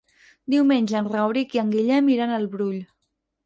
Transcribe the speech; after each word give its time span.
Diumenge 0.53 0.95
en 1.01 1.11
Rauric 1.11 1.55
i 1.59 1.63
en 1.65 1.71
Guillem 1.77 2.11
iran 2.17 2.37
al 2.41 2.51
Brull. 2.57 2.85